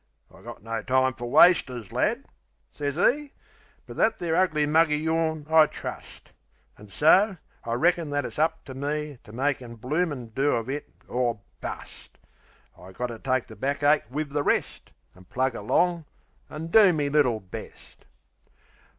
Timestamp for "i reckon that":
7.63-8.25